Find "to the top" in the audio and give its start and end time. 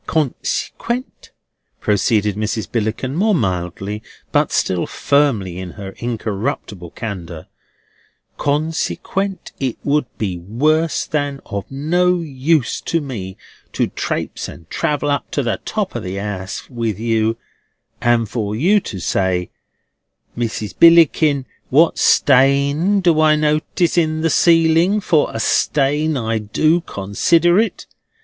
15.29-15.93